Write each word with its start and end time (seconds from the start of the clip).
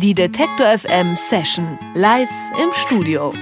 Die 0.00 0.14
Detektor 0.14 0.78
FM 0.78 1.16
Session 1.16 1.76
live 1.94 2.28
im 2.62 2.68
Studio. 2.72 3.32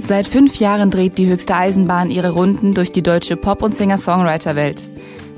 Seit 0.00 0.26
fünf 0.26 0.56
Jahren 0.56 0.90
dreht 0.90 1.18
die 1.18 1.28
höchste 1.28 1.54
Eisenbahn 1.54 2.10
ihre 2.10 2.30
Runden 2.30 2.74
durch 2.74 2.90
die 2.90 3.02
deutsche 3.02 3.36
Pop- 3.36 3.62
und 3.62 3.76
Singer-Songwriter-Welt. 3.76 4.82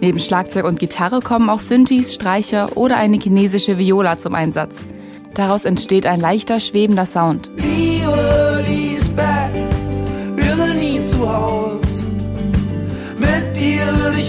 Neben 0.01 0.19
Schlagzeug 0.19 0.65
und 0.65 0.79
Gitarre 0.79 1.21
kommen 1.21 1.51
auch 1.51 1.61
Synthes, 1.61 2.15
Streicher 2.15 2.75
oder 2.75 2.97
eine 2.97 3.19
chinesische 3.19 3.77
Viola 3.77 4.17
zum 4.17 4.35
Einsatz. 4.35 4.87
Daraus 5.35 5.67
entsteht 5.67 6.07
ein 6.07 6.21
leichter, 6.21 6.59
schwebender 6.59 7.05
Sound. 7.05 7.51
Mit 7.55 7.69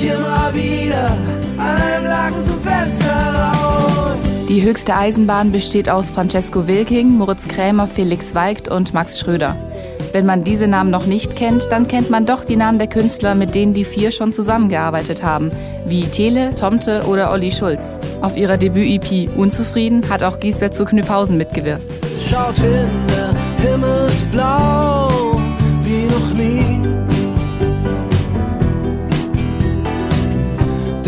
dir 0.01 0.17
würde 0.17 0.59
ich 0.59 0.85
immer 0.85 0.89
wieder 0.89 1.17
an 1.57 1.81
einem 1.81 2.05
Laken 2.05 2.43
zum 2.43 2.59
Fenster 2.59 3.05
raus. 3.05 4.17
Die 4.47 4.63
höchste 4.63 4.95
Eisenbahn 4.95 5.51
besteht 5.51 5.89
aus 5.89 6.09
Francesco 6.09 6.67
Wilking, 6.67 7.09
Moritz 7.09 7.47
Krämer, 7.47 7.85
Felix 7.85 8.33
Weigt 8.33 8.67
und 8.67 8.93
Max 8.93 9.19
Schröder. 9.19 9.55
Wenn 10.11 10.25
man 10.25 10.43
diese 10.43 10.67
Namen 10.67 10.89
noch 10.89 11.05
nicht 11.05 11.35
kennt, 11.35 11.67
dann 11.71 11.87
kennt 11.87 12.09
man 12.09 12.25
doch 12.25 12.43
die 12.43 12.55
Namen 12.55 12.79
der 12.79 12.87
Künstler, 12.87 13.35
mit 13.35 13.53
denen 13.53 13.75
die 13.75 13.85
vier 13.85 14.11
schon 14.11 14.33
zusammengearbeitet 14.33 15.21
haben, 15.21 15.51
wie 15.85 16.03
Tele, 16.03 16.55
Tomte 16.55 17.03
oder 17.07 17.31
Olli 17.31 17.51
Schulz. 17.51 17.99
Auf 18.21 18.35
ihrer 18.35 18.57
Debüt-EP 18.57 19.29
Unzufrieden 19.37 20.09
hat 20.09 20.23
auch 20.23 20.39
Giesbert 20.39 20.75
zu 20.75 20.85
Knüpphausen 20.85 21.37
mitgewirkt. 21.37 21.83
Schaut 22.27 22.57
hin, 22.57 22.89
der 23.07 23.69
Himmel 23.69 24.07
ist 24.07 24.31
blau 24.31 25.18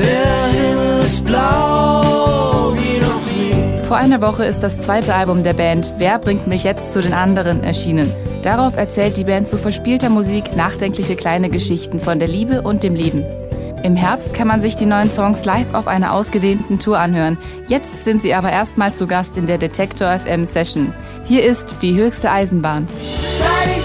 Der 0.01 0.47
Himmel 0.47 1.03
ist 1.03 1.23
blau 1.25 2.73
wie 2.73 2.99
noch 2.99 3.25
nie. 3.25 3.85
Vor 3.85 3.97
einer 3.97 4.21
Woche 4.21 4.45
ist 4.45 4.61
das 4.61 4.79
zweite 4.79 5.13
Album 5.13 5.43
der 5.43 5.53
Band 5.53 5.93
Wer 5.97 6.17
bringt 6.17 6.47
mich 6.47 6.63
jetzt 6.63 6.91
zu 6.91 7.01
den 7.01 7.13
anderen 7.13 7.63
erschienen. 7.63 8.11
Darauf 8.41 8.75
erzählt 8.75 9.17
die 9.17 9.25
Band 9.25 9.47
zu 9.47 9.57
verspielter 9.57 10.09
Musik 10.09 10.55
nachdenkliche 10.55 11.15
kleine 11.15 11.49
Geschichten 11.49 11.99
von 11.99 12.17
der 12.17 12.27
Liebe 12.27 12.63
und 12.63 12.81
dem 12.81 12.95
Leben. 12.95 13.23
Im 13.83 13.95
Herbst 13.95 14.33
kann 14.35 14.47
man 14.47 14.61
sich 14.61 14.75
die 14.75 14.85
neuen 14.85 15.11
Songs 15.11 15.43
live 15.45 15.73
auf 15.73 15.87
einer 15.87 16.13
ausgedehnten 16.13 16.79
Tour 16.79 16.99
anhören. 16.99 17.37
Jetzt 17.67 18.03
sind 18.03 18.21
sie 18.21 18.33
aber 18.33 18.51
erstmal 18.51 18.93
zu 18.93 19.07
Gast 19.07 19.37
in 19.37 19.47
der 19.47 19.57
Detektor 19.57 20.07
FM 20.19 20.45
Session. 20.45 20.93
Hier 21.25 21.43
ist 21.43 21.77
die 21.81 21.95
höchste 21.95 22.31
Eisenbahn. 22.31 22.87
Seit 23.39 23.80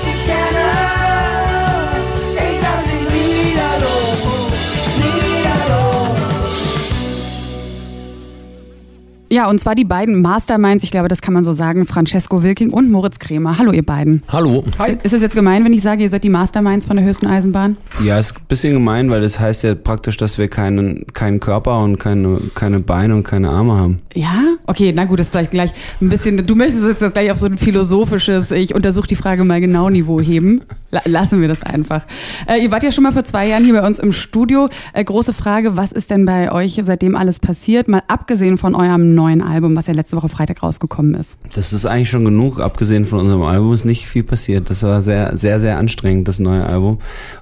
Ja, 9.37 9.51
und 9.51 9.61
zwar 9.61 9.75
die 9.75 9.85
beiden 9.85 10.23
Masterminds, 10.23 10.83
ich 10.83 10.91
glaube, 10.91 11.09
das 11.09 11.21
kann 11.21 11.35
man 11.35 11.45
so 11.45 11.53
sagen, 11.53 11.85
Francesco 11.85 12.43
Wilking 12.43 12.71
und 12.71 12.91
Moritz 12.91 13.19
Kremer. 13.19 13.59
Hallo, 13.59 13.71
ihr 13.71 13.85
beiden. 13.85 14.23
Hallo. 14.29 14.65
Ist 15.03 15.13
es 15.13 15.21
jetzt 15.21 15.35
gemein, 15.35 15.63
wenn 15.63 15.75
ich 15.75 15.83
sage, 15.83 16.05
ihr 16.05 16.09
seid 16.09 16.25
die 16.25 16.31
Masterminds 16.31 16.87
von 16.87 16.97
der 16.97 17.05
höchsten 17.05 17.27
Eisenbahn? 17.27 17.77
Ja, 18.03 18.19
ist 18.19 18.35
ein 18.35 18.47
bisschen 18.49 18.73
gemein, 18.73 19.11
weil 19.11 19.21
das 19.21 19.39
heißt 19.39 19.65
ja 19.65 19.75
praktisch, 19.75 20.17
dass 20.17 20.39
wir 20.39 20.49
keinen, 20.49 21.07
keinen 21.13 21.39
Körper 21.39 21.81
und 21.81 21.99
keine, 21.99 22.41
keine 22.55 22.81
Beine 22.81 23.15
und 23.15 23.25
keine 23.25 23.51
Arme 23.51 23.75
haben. 23.75 23.99
Ja? 24.15 24.57
Okay, 24.67 24.95
na 24.97 25.05
gut, 25.05 25.19
das 25.19 25.27
ist 25.27 25.33
vielleicht 25.33 25.51
gleich 25.51 25.75
ein 26.01 26.09
bisschen, 26.09 26.39
du 26.39 26.55
möchtest 26.55 26.87
jetzt 26.87 27.03
das 27.03 27.13
gleich 27.13 27.31
auf 27.31 27.37
so 27.37 27.47
ein 27.47 27.59
philosophisches, 27.59 28.51
ich 28.53 28.75
untersuche 28.75 29.07
die 29.07 29.17
Frage 29.17 29.45
mal 29.45 29.61
genau 29.61 29.91
Niveau 29.91 30.19
heben. 30.19 30.63
La 30.91 31.03
lassen 31.05 31.43
wir 31.43 31.49
das 31.49 31.63
einfach. 31.63 32.07
Äh, 32.47 32.63
ihr 32.63 32.71
wart 32.71 32.83
ja 32.83 32.91
schon 32.91 33.05
mal 33.05 33.13
vor 33.13 33.25
zwei 33.25 33.49
Jahren 33.49 33.65
hier 33.65 33.75
bei 33.75 33.87
uns 33.87 33.99
im 33.99 34.13
Studio. 34.13 34.69
Äh, 34.93 35.05
große 35.05 35.33
Frage, 35.35 35.77
was 35.77 35.93
ist 35.93 36.11
denn 36.11 36.25
bei 36.25 36.51
euch 36.53 36.81
seitdem 36.83 37.17
alles 37.17 37.41
passiert? 37.41 37.89
Mal 37.89 38.03
abgesehen 38.09 38.57
von 38.57 38.75
eurem 38.75 39.15
neuen 39.15 39.26
Album, 39.27 39.77
was 39.77 39.87
ja 39.87 39.93
letzte 39.93 40.17
Woche 40.17 40.29
Freitag 40.29 40.63
rausgekommen 40.63 41.15
ist. 41.15 41.37
Das 41.55 41.73
ist 41.73 41.87
eigentlich 41.87 42.11
schon 42.11 42.25
genug. 42.25 42.61
Abgesehen 42.61 43.05
von 43.05 43.21
unserem 43.21 43.43
Album 43.43 43.73
ist 43.73 43.85
nicht 43.85 44.07
viel 44.07 44.23
passiert. 44.23 44.71
Das 44.71 44.83
war 44.83 45.03
sehr, 45.03 45.37
sehr, 45.37 45.61
sehr 45.61 45.79
anstrengend, 45.79 46.29
das 46.29 46.39
neue 46.39 46.65
Album. 46.65 46.99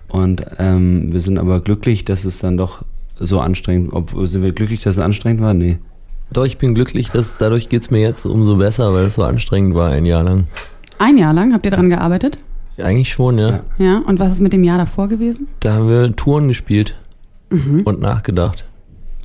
Und 0.09 0.45
ähm, 0.59 1.13
wir 1.13 1.21
sind 1.21 1.39
aber 1.39 1.61
glücklich, 1.61 2.05
dass 2.05 2.25
es 2.25 2.39
dann 2.39 2.57
doch 2.57 2.85
so 3.19 3.41
anstrengend, 3.41 3.93
ob, 3.93 4.13
sind 4.25 4.43
wir 4.43 4.53
glücklich, 4.53 4.83
dass 4.83 4.97
es 4.97 5.03
anstrengend 5.03 5.41
war? 5.41 5.55
Nee. 5.55 5.79
Doch, 6.33 6.45
ich 6.45 6.59
bin 6.59 6.75
glücklich, 6.75 7.11
dass 7.11 7.37
dadurch 7.39 7.69
geht's 7.69 7.91
mir 7.91 8.01
jetzt 8.01 8.27
umso 8.27 8.57
besser, 8.57 8.93
weil 8.93 9.05
es 9.05 9.15
so 9.15 9.23
anstrengend 9.23 9.75
war 9.75 9.91
ein 9.91 10.07
Jahr 10.07 10.25
lang. 10.25 10.45
Ein 10.99 11.17
Jahr 11.17 11.33
lang 11.33 11.53
habt 11.53 11.65
ihr 11.65 11.71
daran 11.71 11.91
gearbeitet? 11.91 12.39
Eigentlich 12.79 13.13
schon, 13.13 13.39
ja. 13.39 13.61
Ja. 13.79 13.99
Und 13.99 14.19
was 14.19 14.33
ist 14.33 14.41
mit 14.41 14.53
dem 14.53 14.65
Jahr 14.65 14.79
davor 14.79 15.09
gewesen? 15.09 15.47
Da 15.61 15.75
haben 15.75 15.89
wir 15.89 16.17
Touren 16.17 16.49
gespielt 16.49 16.97
und 17.51 18.01
nachgedacht. 18.01 18.65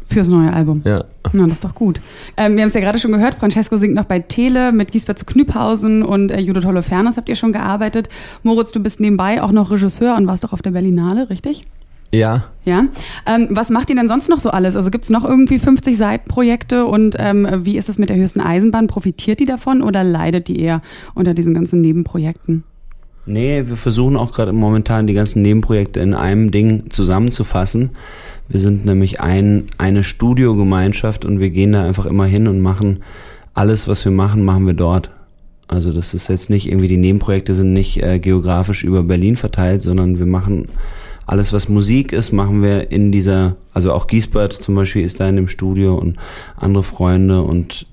Fürs 0.10 0.30
neue 0.30 0.52
Album. 0.52 0.82
Ja. 0.86 1.04
Na, 1.34 1.44
das 1.44 1.54
ist 1.54 1.64
doch 1.64 1.76
gut. 1.76 2.02
Ähm, 2.36 2.56
wir 2.56 2.64
haben 2.64 2.70
es 2.70 2.74
ja 2.74 2.82
gerade 2.82 2.98
schon 2.98 3.12
gehört, 3.12 3.36
Francesco 3.36 3.78
singt 3.78 3.94
noch 3.94 4.06
bei 4.06 4.20
Tele 4.20 4.72
mit 4.72 4.92
Giesbert 4.92 5.20
zu 5.20 5.26
Knüpphausen 5.26 6.02
und 6.02 6.32
äh, 6.32 6.40
Judith 6.40 6.66
Holofernes 6.66 7.16
habt 7.16 7.30
ihr 7.30 7.36
schon 7.36 7.54
gearbeitet. 7.54 8.10
Moritz, 8.42 8.72
du 8.72 8.80
bist 8.80 9.00
nebenbei 9.00 9.44
auch 9.44 9.52
noch 9.52 9.70
Regisseur 9.70 10.16
und 10.18 10.26
warst 10.26 10.44
doch 10.44 10.52
auf 10.52 10.64
der 10.64 10.72
Berlinale, 10.72 11.30
richtig? 11.30 11.62
Ja. 12.12 12.46
Ja. 12.66 12.86
Ähm, 13.28 13.50
was 13.52 13.70
macht 13.70 13.92
ihr 13.92 13.96
denn 13.96 14.08
sonst 14.08 14.30
noch 14.30 14.40
so 14.40 14.50
alles? 14.50 14.76
Also 14.76 14.90
gibt 14.90 15.04
es 15.04 15.12
noch 15.12 15.24
irgendwie 15.24 15.60
50 15.60 15.98
Seitenprojekte 15.98 16.86
und 16.86 17.16
ähm, 17.20 17.48
wie 17.66 17.78
ist 17.78 17.88
es 17.88 18.00
mit 18.00 18.10
der 18.10 18.18
höchsten 18.18 18.42
Eisenbahn? 18.42 18.88
Profitiert 18.88 19.40
die 19.40 19.46
davon 19.46 19.84
oder 19.84 20.04
leidet 20.04 20.48
die 20.48 20.60
eher 20.60 20.82
unter 21.14 21.36
diesen 21.36 21.54
ganzen 21.54 21.82
Nebenprojekten? 21.82 22.64
Nee, 23.28 23.64
wir 23.68 23.76
versuchen 23.76 24.18
auch 24.18 24.32
gerade 24.32 24.54
momentan 24.54 25.06
die 25.06 25.14
ganzen 25.14 25.44
Nebenprojekte 25.44 26.00
in 26.00 26.16
einem 26.16 26.50
Ding 26.50 26.90
zusammenzufassen. 26.90 27.92
Wir 28.50 28.60
sind 28.60 28.84
nämlich 28.84 29.22
ein, 29.22 29.68
eine 29.78 30.04
Studiogemeinschaft 30.04 31.24
und 31.24 31.40
wir 31.40 31.52
gehen 31.52 31.72
da 31.72 31.86
einfach 31.86 32.08
immer 32.08 32.26
hin 32.26 32.48
und 32.48 32.60
machen 32.60 33.04
alles, 33.54 33.88
was 33.88 34.04
wir 34.04 34.12
machen, 34.12 34.44
machen 34.44 34.66
wir 34.66 34.74
dort. 34.74 35.12
Also 35.68 35.94
das 35.94 36.16
ist 36.16 36.30
jetzt 36.30 36.50
nicht 36.50 36.68
irgendwie, 36.68 36.88
die 36.88 36.98
Nebenprojekte 36.98 37.54
sind 37.54 37.74
nicht 37.74 38.02
äh, 38.02 38.18
geografisch 38.18 38.84
über 38.84 39.04
Berlin 39.04 39.36
verteilt, 39.36 39.84
sondern 39.84 40.18
wir 40.18 40.26
machen 40.26 40.68
alles, 41.28 41.54
was 41.54 41.70
Musik 41.70 42.12
ist, 42.12 42.32
machen 42.32 42.64
wir 42.64 42.92
in 42.92 43.12
dieser, 43.12 43.56
also 43.72 43.94
auch 43.94 44.08
Giesbert 44.08 44.52
zum 44.52 44.74
Beispiel 44.74 45.06
ist 45.06 45.20
da 45.20 45.30
in 45.30 45.36
dem 45.36 45.48
Studio 45.48 45.94
und 45.94 46.18
andere 46.58 46.82
Freunde 46.82 47.44
und 47.44 47.86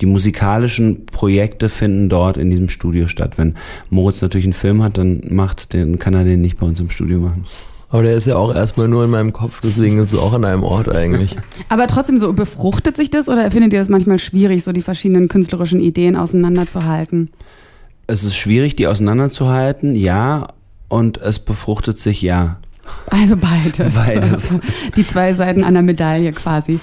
die 0.00 0.06
musikalischen 0.06 1.06
Projekte 1.06 1.68
finden 1.68 2.08
dort 2.08 2.36
in 2.36 2.50
diesem 2.50 2.68
Studio 2.68 3.08
statt. 3.08 3.32
Wenn 3.36 3.54
Moritz 3.90 4.22
natürlich 4.22 4.46
einen 4.46 4.52
Film 4.52 4.80
hat, 4.84 4.96
dann 4.96 5.22
macht, 5.28 5.72
den 5.72 5.98
kann 5.98 6.14
er 6.14 6.22
den 6.22 6.40
nicht 6.40 6.58
bei 6.58 6.66
uns 6.66 6.78
im 6.78 6.90
Studio 6.90 7.18
machen. 7.18 7.46
Aber 7.90 8.02
der 8.02 8.14
ist 8.14 8.26
ja 8.26 8.36
auch 8.36 8.54
erstmal 8.54 8.88
nur 8.88 9.04
in 9.04 9.10
meinem 9.10 9.32
Kopf, 9.32 9.60
deswegen 9.62 9.98
ist 9.98 10.12
es 10.12 10.18
auch 10.18 10.32
an 10.32 10.44
einem 10.44 10.64
Ort 10.64 10.94
eigentlich. 10.94 11.36
Aber 11.68 11.86
trotzdem 11.86 12.18
so, 12.18 12.32
befruchtet 12.32 12.96
sich 12.96 13.10
das 13.10 13.28
oder 13.28 13.50
findet 13.50 13.72
ihr 13.72 13.78
das 13.78 13.88
manchmal 13.88 14.18
schwierig, 14.18 14.64
so 14.64 14.72
die 14.72 14.82
verschiedenen 14.82 15.28
künstlerischen 15.28 15.80
Ideen 15.80 16.16
auseinanderzuhalten? 16.16 17.30
Es 18.06 18.24
ist 18.24 18.36
schwierig, 18.36 18.76
die 18.76 18.86
auseinanderzuhalten, 18.86 19.94
ja, 19.94 20.48
und 20.88 21.18
es 21.18 21.38
befruchtet 21.38 21.98
sich, 21.98 22.20
ja. 22.22 22.58
Also 23.06 23.36
beides. 23.36 23.94
Beides. 23.94 24.54
Die 24.96 25.06
zwei 25.06 25.34
Seiten 25.34 25.64
einer 25.64 25.82
Medaille 25.82 26.32
quasi. 26.32 26.80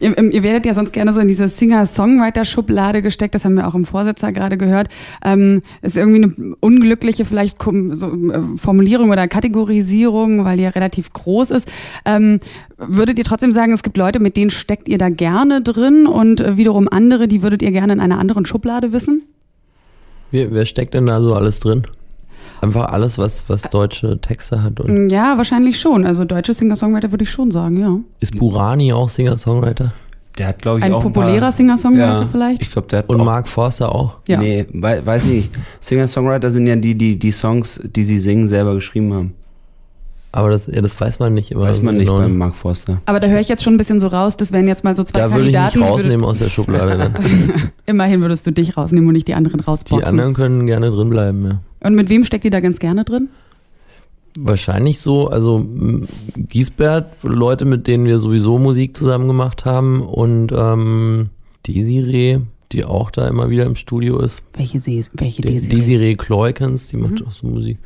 Ihr, 0.00 0.16
ihr 0.18 0.42
werdet 0.42 0.66
ja 0.66 0.74
sonst 0.74 0.92
gerne 0.92 1.12
so 1.12 1.20
in 1.20 1.28
diese 1.28 1.48
Singer-Songwriter-Schublade 1.48 3.02
gesteckt, 3.02 3.34
das 3.34 3.44
haben 3.44 3.54
wir 3.54 3.66
auch 3.66 3.74
im 3.74 3.84
Vorsetzer 3.84 4.32
gerade 4.32 4.56
gehört. 4.56 4.88
Ähm, 5.24 5.62
ist 5.82 5.96
irgendwie 5.96 6.22
eine 6.24 6.54
unglückliche 6.60 7.24
vielleicht 7.24 7.56
so, 7.62 8.06
äh, 8.06 8.40
Formulierung 8.56 9.10
oder 9.10 9.26
Kategorisierung, 9.28 10.44
weil 10.44 10.56
die 10.56 10.64
ja 10.64 10.70
relativ 10.70 11.12
groß 11.12 11.50
ist. 11.50 11.72
Ähm, 12.04 12.40
würdet 12.76 13.18
ihr 13.18 13.24
trotzdem 13.24 13.52
sagen, 13.52 13.72
es 13.72 13.82
gibt 13.82 13.96
Leute, 13.96 14.20
mit 14.20 14.36
denen 14.36 14.50
steckt 14.50 14.88
ihr 14.88 14.98
da 14.98 15.08
gerne 15.08 15.62
drin 15.62 16.06
und 16.06 16.40
äh, 16.40 16.56
wiederum 16.56 16.88
andere, 16.88 17.28
die 17.28 17.42
würdet 17.42 17.62
ihr 17.62 17.70
gerne 17.70 17.94
in 17.94 18.00
einer 18.00 18.18
anderen 18.18 18.44
Schublade 18.44 18.92
wissen? 18.92 19.22
Wer, 20.30 20.52
wer 20.52 20.66
steckt 20.66 20.94
denn 20.94 21.06
da 21.06 21.20
so 21.20 21.34
alles 21.34 21.60
drin? 21.60 21.86
Einfach 22.66 22.92
alles, 22.92 23.18
was, 23.18 23.44
was 23.48 23.62
deutsche 23.62 24.20
Texte 24.20 24.62
hat. 24.62 24.80
Und 24.80 25.10
Ja, 25.10 25.36
wahrscheinlich 25.36 25.80
schon. 25.80 26.04
Also 26.06 26.24
deutsche 26.24 26.54
Singer-Songwriter 26.54 27.10
würde 27.12 27.24
ich 27.24 27.30
schon 27.30 27.50
sagen, 27.50 27.78
ja. 27.80 27.96
ist 28.20 28.36
Burani 28.38 28.92
auch 28.92 29.08
Singer-Songwriter? 29.08 29.92
Der 30.38 30.48
hat, 30.48 30.60
glaube 30.60 30.78
ich, 30.80 30.84
Ein 30.84 30.92
auch 30.92 31.02
populärer 31.02 31.34
ein 31.34 31.40
paar, 31.40 31.52
Singer-Songwriter 31.52 32.20
ja, 32.20 32.28
vielleicht? 32.30 32.60
Ich 32.62 32.70
glaube, 32.70 32.88
der 32.88 32.98
hat 33.00 33.08
Und 33.08 33.20
auch, 33.20 33.24
Mark 33.24 33.48
Forster 33.48 33.94
auch? 33.94 34.16
Ja. 34.28 34.38
Nee, 34.38 34.66
wei 34.72 35.04
weiß 35.04 35.24
nicht. 35.26 35.50
Singer-Songwriter 35.80 36.50
sind 36.50 36.66
ja 36.66 36.76
die, 36.76 36.94
die 36.94 37.18
die 37.18 37.32
Songs, 37.32 37.80
die 37.84 38.04
sie 38.04 38.18
singen, 38.18 38.46
selber 38.46 38.74
geschrieben 38.74 39.14
haben. 39.14 39.32
Aber 40.32 40.50
das, 40.50 40.66
ja, 40.66 40.82
das 40.82 41.00
weiß 41.00 41.18
man 41.18 41.32
nicht 41.32 41.50
immer. 41.52 41.62
Weiß 41.62 41.80
man 41.80 41.96
nicht 41.96 42.08
genau. 42.08 42.18
beim 42.18 42.36
Mark 42.36 42.54
Forster. 42.54 43.00
Aber 43.06 43.20
da 43.20 43.28
höre 43.28 43.40
ich 43.40 43.48
jetzt 43.48 43.62
schon 43.64 43.72
ein 43.72 43.78
bisschen 43.78 43.98
so 43.98 44.08
raus, 44.08 44.36
das 44.36 44.52
wären 44.52 44.68
jetzt 44.68 44.84
mal 44.84 44.94
so 44.94 45.02
zwei 45.02 45.20
Da 45.20 45.30
würde 45.32 45.48
ich 45.48 45.54
Kandidaten. 45.54 45.78
mich 45.78 45.86
die 45.88 45.92
rausnehmen 45.92 46.26
aus 46.26 46.38
der 46.40 46.50
Schublade. 46.50 46.98
Würde, 46.98 47.72
immerhin 47.86 48.20
würdest 48.20 48.46
du 48.46 48.50
dich 48.52 48.76
rausnehmen 48.76 49.08
und 49.08 49.14
nicht 49.14 49.28
die 49.28 49.34
anderen 49.34 49.60
Die 49.60 49.64
rausboxen. 49.64 50.06
anderen 50.06 50.34
können 50.34 50.66
gerne 50.66 50.90
drin 50.90 51.08
bleiben, 51.08 51.46
ja. 51.46 51.58
Und 51.86 51.94
mit 51.94 52.08
wem 52.08 52.24
steckt 52.24 52.44
ihr 52.44 52.50
da 52.50 52.60
ganz 52.60 52.78
gerne 52.78 53.04
drin? 53.04 53.28
Wahrscheinlich 54.38 55.00
so, 55.00 55.28
also 55.28 55.66
Giesbert, 56.36 57.06
Leute, 57.22 57.64
mit 57.64 57.86
denen 57.86 58.04
wir 58.04 58.18
sowieso 58.18 58.58
Musik 58.58 58.94
zusammen 58.94 59.26
gemacht 59.28 59.64
haben 59.64 60.02
und 60.02 60.52
ähm, 60.54 61.30
Desiree, 61.66 62.40
die 62.72 62.84
auch 62.84 63.10
da 63.10 63.28
immer 63.28 63.48
wieder 63.48 63.64
im 63.64 63.76
Studio 63.76 64.18
ist. 64.20 64.42
Welche, 64.54 64.78
Se 64.80 64.90
welche 65.14 65.40
De 65.40 65.52
Desiree? 65.52 65.74
Desiree 65.76 66.14
Kleukens, 66.16 66.88
die 66.88 66.98
macht 66.98 67.26
auch 67.26 67.32
so 67.32 67.46
Musik. 67.46 67.78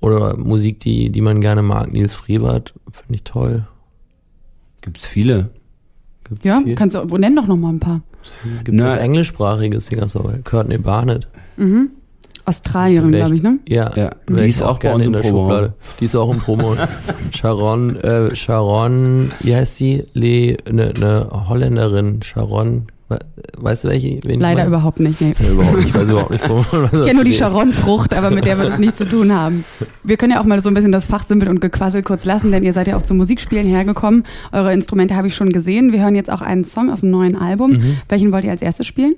Oder 0.00 0.36
Musik, 0.36 0.80
die, 0.80 1.08
die 1.10 1.20
man 1.22 1.40
gerne 1.40 1.62
mag, 1.62 1.92
Nils 1.92 2.12
Frevert 2.14 2.74
finde 2.92 3.14
ich 3.14 3.22
toll. 3.22 3.66
Gibt's 4.82 5.06
viele. 5.06 5.50
Gibt's 6.28 6.44
Ja, 6.44 6.60
viel? 6.62 6.74
kannst 6.74 6.94
du, 6.94 7.04
nenn 7.16 7.34
doch 7.34 7.46
noch 7.46 7.56
mal 7.56 7.70
ein 7.70 7.80
paar. 7.80 8.02
Gibt's 8.64 8.82
Na- 8.82 8.94
auch 8.96 9.00
englischsprachige 9.00 9.80
Singer, 9.80 10.08
so 10.08 10.30
Courtney 10.44 10.76
Barnett. 10.78 11.26
Australierin, 12.48 13.12
glaube 13.12 13.34
ich, 13.34 13.42
ne? 13.42 13.58
Ja, 13.68 13.90
Ja, 13.94 14.10
die 14.28 14.48
ist 14.48 14.62
auch 14.62 14.78
bei 14.78 14.82
gerne 14.88 14.96
uns 14.96 15.06
in 15.06 15.12
der 15.12 15.20
Proberaum. 15.20 15.50
Schublade. 15.50 15.72
Die 16.00 16.04
ist 16.06 16.16
auch 16.16 16.30
im 16.32 16.38
Promo. 16.38 16.74
Sharon, 17.34 17.96
äh, 17.96 18.34
Sharon, 18.36 19.32
wie 19.40 19.54
heißt 19.54 19.76
sie? 19.76 20.04
Le, 20.14 20.56
ne, 20.70 20.92
ne 20.98 21.28
Holländerin, 21.48 22.20
Sharon, 22.22 22.86
we- 23.08 23.18
weißt 23.58 23.84
du 23.84 23.88
welche? 23.88 24.20
Leider 24.24 24.66
überhaupt 24.66 25.00
nicht, 25.00 25.20
nee. 25.20 25.32
Nee, 25.38 25.48
überhaupt 25.50 25.76
nicht. 25.78 25.88
Ich 25.88 25.94
weiß 25.94 26.08
überhaupt 26.08 26.30
nicht, 26.30 26.48
wo 26.48 26.54
man 26.72 26.84
Ich 26.86 26.90
kenne 27.02 27.14
nur 27.14 27.24
die 27.24 27.32
Charon-Frucht, 27.32 28.14
aber 28.14 28.30
mit 28.30 28.46
der 28.46 28.58
wird 28.58 28.70
es 28.70 28.78
nichts 28.78 28.98
zu 28.98 29.04
tun 29.08 29.32
haben. 29.34 29.64
Wir 30.04 30.16
können 30.16 30.32
ja 30.32 30.40
auch 30.40 30.44
mal 30.44 30.60
so 30.62 30.70
ein 30.70 30.74
bisschen 30.74 30.92
das 30.92 31.06
Fachsimpel 31.06 31.48
und 31.48 31.60
Gequassel 31.60 32.02
kurz 32.02 32.24
lassen, 32.24 32.50
denn 32.52 32.62
ihr 32.62 32.72
seid 32.72 32.86
ja 32.88 32.96
auch 32.96 33.02
zum 33.02 33.16
Musikspielen 33.18 33.66
hergekommen. 33.66 34.24
Eure 34.52 34.72
Instrumente 34.72 35.16
habe 35.16 35.26
ich 35.26 35.34
schon 35.34 35.50
gesehen. 35.50 35.92
Wir 35.92 36.00
hören 36.02 36.14
jetzt 36.14 36.30
auch 36.30 36.40
einen 36.42 36.64
Song 36.64 36.90
aus 36.90 37.00
dem 37.00 37.10
neuen 37.10 37.36
Album. 37.36 37.78
Welchen 38.08 38.32
wollt 38.32 38.44
ihr 38.44 38.50
als 38.50 38.62
erstes 38.62 38.86
spielen? 38.86 39.14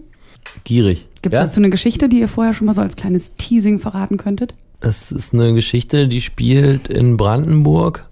Gierig. 0.65 1.07
Gibt 1.23 1.35
es 1.35 1.39
ja? 1.39 1.47
dazu 1.47 1.61
eine 1.61 1.71
Geschichte, 1.71 2.09
die 2.09 2.21
ihr 2.21 2.29
vorher 2.29 2.53
schon 2.53 2.67
mal 2.67 2.75
so 2.75 2.81
als 2.81 2.97
kleines 2.97 3.35
Teasing 3.37 3.79
verraten 3.79 4.17
könntet? 4.17 4.55
Es 4.81 5.13
ist 5.13 5.35
eine 5.35 5.53
Geschichte, 5.53 6.09
die 6.09 6.21
spielt 6.21 6.89
in 6.89 7.17
Brandenburg 7.17 8.09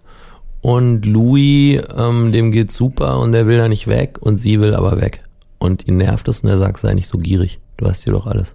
und 0.61 1.07
Louis, 1.07 1.83
ähm, 1.97 2.33
dem 2.33 2.53
geht's 2.53 2.77
super 2.77 3.21
und 3.21 3.33
der 3.33 3.47
will 3.47 3.57
da 3.57 3.69
nicht 3.69 3.87
weg 3.87 4.19
und 4.21 4.39
sie 4.39 4.61
will 4.61 4.75
aber 4.75 5.01
weg. 5.01 5.23
Und 5.59 5.89
ihn 5.89 5.97
nervt 5.97 6.29
es 6.29 6.41
und 6.41 6.51
er 6.51 6.59
sagt, 6.59 6.79
sei 6.79 6.95
nicht 6.95 7.09
so 7.09 7.19
gierig. 7.19 7.59
Du 7.77 7.87
hast 7.87 8.05
hier 8.05 8.13
doch 8.13 8.27
alles. 8.27 8.55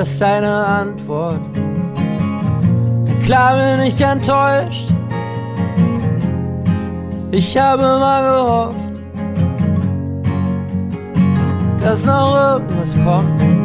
Das 0.00 0.16
seine 0.16 0.48
Antwort? 0.48 1.40
Klar 3.22 3.54
bin 3.56 3.86
ich 3.86 4.00
enttäuscht. 4.00 4.88
Ich 7.30 7.58
habe 7.58 7.82
mal 7.82 8.22
gehofft, 8.22 8.94
dass 11.82 12.06
noch 12.06 12.34
irgendwas 12.34 12.96
kommt. 13.04 13.59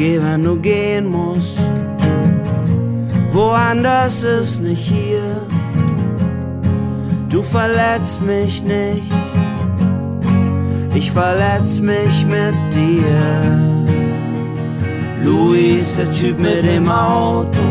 Geh, 0.00 0.18
wenn 0.18 0.44
du 0.44 0.56
gehen 0.56 1.10
musst. 1.10 1.58
Woanders 3.32 4.22
ist 4.22 4.62
nicht 4.62 4.88
hier. 4.88 5.46
Du 7.28 7.42
verletzt 7.42 8.22
mich 8.22 8.62
nicht. 8.62 9.12
Ich 10.94 11.12
verletz 11.12 11.80
mich 11.80 12.24
mit 12.24 12.54
dir. 12.72 13.12
Louis 15.22 15.96
der 15.96 16.10
Typ 16.12 16.38
mit 16.38 16.62
dem 16.62 16.88
Auto. 16.90 17.66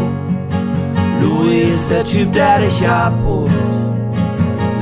Louis 1.24 1.88
der 1.88 2.04
Typ, 2.04 2.32
der 2.32 2.60
dich 2.60 2.88
abholt. 2.88 3.50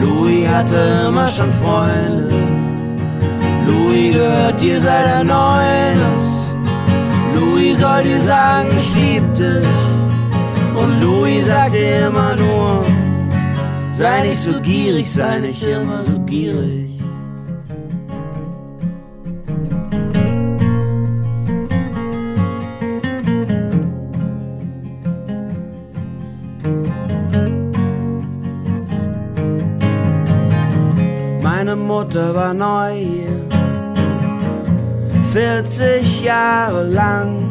Louis 0.02 0.46
hatte 0.50 1.06
immer 1.08 1.30
schon 1.30 1.54
Freunde. 1.54 2.30
Louis 3.66 4.14
gehört 4.18 4.60
dir 4.60 4.82
seit 4.82 5.06
er 5.06 5.24
neun 5.24 5.98
ist. 6.18 6.27
Louis 7.68 7.80
soll 7.80 8.04
dir 8.04 8.20
sagen, 8.22 8.70
ich 8.80 8.96
lieb 8.96 9.36
dich. 9.36 9.68
Und 10.82 11.02
Louis 11.02 11.46
sagt 11.48 11.74
dir 11.74 12.08
immer 12.08 12.34
nur, 12.36 12.86
sei 13.92 14.24
nicht 14.24 14.38
so 14.38 14.62
gierig, 14.62 15.12
sei 15.12 15.40
nicht 15.40 15.62
immer 15.64 16.00
so 16.00 16.18
gierig. 16.20 16.98
Meine 31.42 31.76
Mutter 31.76 32.34
war 32.34 32.54
neu 32.54 32.92
hier, 32.94 33.46
40 35.34 36.24
Jahre 36.24 36.84
lang. 36.84 37.47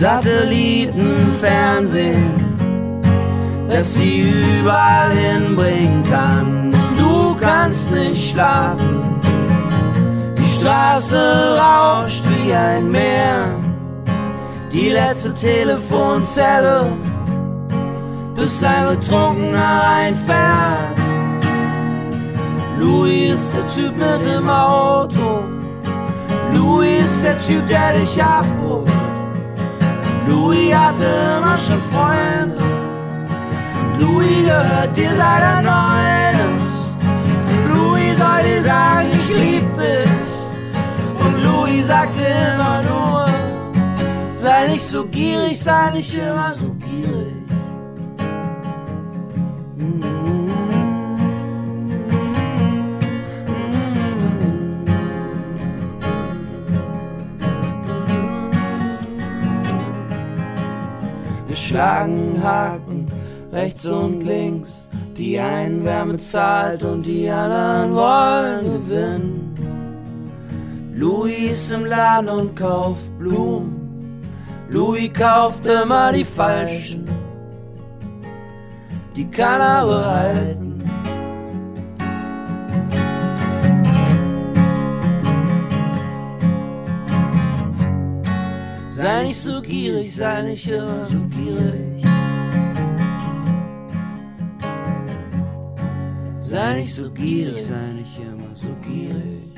Satelliten, 0.00 1.30
Fernsehen, 1.30 2.32
das 3.68 3.96
sie 3.96 4.32
überall 4.58 5.10
hinbringen 5.10 6.02
kann. 6.10 6.72
Du 6.96 7.36
kannst 7.38 7.92
nicht 7.92 8.30
schlafen, 8.30 9.20
die 10.38 10.46
Straße 10.46 11.20
rauscht 11.60 12.24
wie 12.30 12.50
ein 12.50 12.90
Meer. 12.90 13.54
Die 14.72 14.88
letzte 14.88 15.34
Telefonzelle, 15.34 16.86
bis 18.34 18.64
ein 18.64 18.96
Betrunkener 18.96 19.82
reinfährt. 19.84 20.96
Louis 22.78 23.34
ist 23.34 23.54
der 23.54 23.68
Typ 23.68 23.92
mit 23.98 24.34
dem 24.34 24.48
Auto. 24.48 25.44
Louis 26.54 27.04
ist 27.04 27.22
der 27.22 27.38
Typ, 27.38 27.68
der 27.68 28.00
dich 28.00 28.22
abholt. 28.22 28.89
Louis 30.30 30.72
hatte 30.72 31.08
immer 31.38 31.58
schon 31.58 31.80
Freunde. 31.80 32.56
Louis 33.98 34.44
gehört 34.44 34.96
dir 34.96 35.10
seit 35.20 35.42
er 35.52 35.62
neun 35.70 36.36
ist. 36.56 36.94
Louis 37.68 38.16
soll 38.16 38.42
dir 38.48 38.60
sagen, 38.62 39.08
ich 39.12 39.28
lieb 39.42 39.66
dich. 39.74 40.10
Und 41.22 41.34
Louis 41.42 41.86
sagte 41.86 42.22
immer 42.52 42.82
nur, 42.90 43.26
sei 44.34 44.68
nicht 44.68 44.86
so 44.86 45.04
gierig, 45.06 45.60
sei 45.60 45.90
nicht 45.90 46.14
immer 46.14 46.54
so 46.54 46.68
gierig. 46.84 47.40
Wir 49.76 50.19
schlagen 61.60 62.42
Haken 62.42 63.06
rechts 63.52 63.88
und 63.88 64.22
links. 64.22 64.88
Die 65.16 65.38
einen 65.38 65.84
werden 65.84 66.12
bezahlt 66.12 66.82
und 66.82 67.04
die 67.04 67.28
anderen 67.28 67.94
wollen 67.94 68.64
gewinnen. 68.64 69.50
Louis 70.94 71.70
im 71.70 71.84
Laden 71.84 72.28
und 72.28 72.54
kauft 72.56 73.16
Blumen. 73.18 74.22
Louis 74.68 75.12
kauft 75.12 75.66
immer 75.66 76.12
die 76.12 76.24
falschen. 76.24 77.08
Die 79.16 79.28
kann 79.30 79.60
er 79.60 79.84
behalten. 79.84 80.69
Sei 89.20 89.26
nicht 89.26 89.42
so 89.42 89.60
gierig, 89.60 90.14
sei 90.14 90.42
nicht 90.42 90.66
immer 90.66 91.04
so 91.04 91.20
gierig. 91.28 92.04
Sei 96.40 96.80
nicht 96.80 96.94
so 96.94 97.10
gierig, 97.10 97.62
sei 97.62 97.92
nicht 97.92 98.18
immer 98.18 98.54
so 98.54 98.74
gierig. 98.82 99.52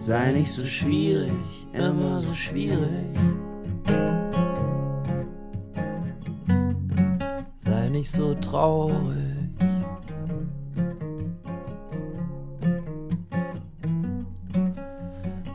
Sei 0.00 0.32
nicht 0.32 0.52
so 0.52 0.66
schwierig, 0.66 1.32
immer 1.72 2.20
so 2.20 2.34
schwierig. 2.34 3.16
Sei 7.64 7.88
nicht 7.88 8.10
so 8.10 8.34
traurig. 8.34 9.31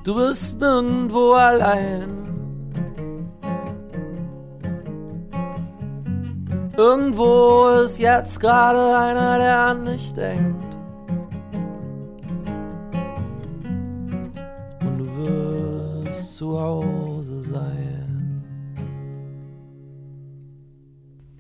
Du 0.07 0.15
bist 0.15 0.61
nirgendwo 0.61 1.33
allein. 1.33 2.29
Irgendwo 6.77 7.67
ist 7.83 7.99
jetzt 7.99 8.39
gerade 8.39 8.97
einer, 8.97 9.37
der 9.37 9.59
an 9.59 9.85
dich 9.85 10.13
denkt. 10.13 10.65
Und 14.79 14.97
du 14.97 16.05
wirst 16.05 16.37
zu 16.37 16.57
Hause 16.57 17.41
sein. 17.41 17.86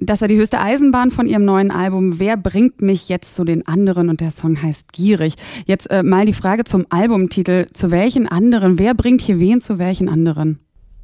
Das 0.07 0.21
war 0.21 0.29
die 0.29 0.37
höchste 0.37 0.61
Eisenbahn 0.61 1.11
von 1.11 1.27
ihrem 1.27 1.43
neuen 1.43 1.69
Album 1.69 2.17
Wer 2.17 2.37
bringt 2.37 2.81
mich 2.81 3.09
jetzt 3.09 3.35
zu 3.35 3.43
den 3.43 3.67
anderen? 3.67 4.09
Und 4.09 4.21
der 4.21 4.31
Song 4.31 4.61
heißt 4.61 4.93
Gierig. 4.93 5.35
Jetzt 5.65 5.91
äh, 5.91 6.01
mal 6.01 6.25
die 6.25 6.31
Frage 6.31 6.63
zum 6.63 6.85
Albumtitel. 6.89 7.67
Zu 7.73 7.91
welchen 7.91 8.25
anderen? 8.25 8.79
Wer 8.79 8.93
bringt 8.93 9.19
hier 9.19 9.37
wen 9.37 9.59
zu 9.59 9.79
welchen 9.79 10.07
anderen? 10.07 10.59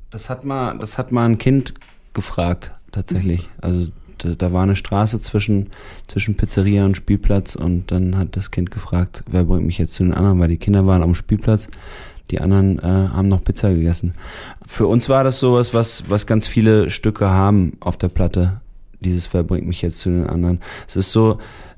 Das 0.10 0.30
hat 0.30 0.46
mal, 0.46 0.78
das 0.78 0.98
hat 0.98 1.12
mal 1.12 1.26
ein 1.26 1.38
Kind 1.38 1.74
gefragt, 2.14 2.72
tatsächlich. 2.94 3.50
Also 3.60 3.88
da, 4.20 4.36
da 4.36 4.54
war 4.54 4.64
eine 4.64 4.78
Straße 4.78 5.20
zwischen, 5.20 5.72
zwischen 6.08 6.36
Pizzeria 6.36 6.86
und 6.86 6.96
Spielplatz 6.96 7.56
und 7.56 7.92
dann 7.92 8.18
hat 8.18 8.38
das 8.38 8.52
Kind 8.52 8.72
gefragt, 8.72 9.26
wer 9.30 9.44
bringt 9.44 9.66
mich 9.66 9.80
jetzt 9.80 9.96
zu 9.96 10.04
den 10.04 10.14
anderen, 10.14 10.40
weil 10.40 10.48
die 10.48 10.58
Kinder 10.58 10.88
waren 10.88 11.04
am 11.04 11.14
Spielplatz, 11.14 11.68
die 12.32 12.40
anderen 12.40 12.80
äh, 12.80 12.84
haben 12.84 13.28
noch 13.28 13.44
Pizza 13.44 13.74
gegessen. 13.74 14.14
Für 14.66 14.88
uns 14.88 15.10
war 15.10 15.26
das 15.26 15.42
sowas, 15.42 15.74
was, 15.74 16.06
was 16.10 16.26
ganz 16.26 16.48
viele 16.48 16.90
Stücke 16.90 17.30
haben 17.30 17.74
auf 17.82 17.98
der 17.98 18.08
Platte. 18.08 18.62
Dieses 19.04 19.34
Wer 19.34 19.44
bringt 19.44 19.68
mich 19.68 19.82
jetzt 19.82 20.00
zu 20.00 20.10
den 20.10 20.28
anderen. 20.28 20.60
Es 20.88 20.96
ist 20.96 21.12
so, 21.12 21.38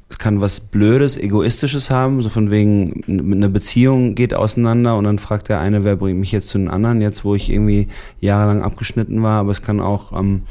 es 0.10 0.18
kann 0.20 0.40
was 0.40 0.60
Blödes, 0.60 1.18
Egoistisches 1.18 1.90
haben, 1.90 2.22
so 2.22 2.30
von 2.30 2.52
wegen, 2.52 3.04
eine 3.08 3.50
Beziehung 3.50 4.16
geht 4.16 4.34
auseinander 4.34 4.98
und 4.98 5.04
dann 5.06 5.20
fragt 5.20 5.50
der 5.50 5.60
eine, 5.60 5.84
wer 5.84 5.96
bringt 5.96 6.20
mich 6.20 6.32
jetzt 6.32 6.50
zu 6.50 6.58
den 6.58 6.70
anderen, 6.70 7.02
jetzt 7.02 7.26
wo 7.26 7.36
ich 7.36 7.50
irgendwie 7.50 7.88
jahrelang 8.20 8.62
abgeschnitten 8.62 9.24
war, 9.24 9.40
aber 9.40 9.52
es 9.52 9.62
kann 9.62 9.80
auch 9.80 10.18
ähm, 10.18 10.44